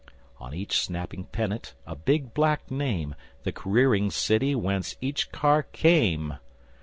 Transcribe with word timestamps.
On 0.39 0.51
each 0.51 0.79
snapping 0.79 1.25
pennant 1.25 1.75
A 1.85 1.95
big 1.95 2.33
black 2.33 2.71
name: 2.71 3.13
The 3.43 3.51
careering 3.51 4.09
city 4.09 4.55
Whence 4.55 4.95
each 4.99 5.31
car 5.31 5.61
came. 5.61 6.39